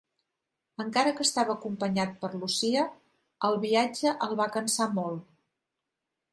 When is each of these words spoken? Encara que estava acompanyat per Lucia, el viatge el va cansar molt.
Encara 0.83 1.11
que 1.19 1.25
estava 1.27 1.55
acompanyat 1.57 2.15
per 2.23 2.31
Lucia, 2.45 2.87
el 3.51 3.61
viatge 3.69 4.17
el 4.29 4.35
va 4.43 4.51
cansar 4.59 4.93
molt. 5.01 5.33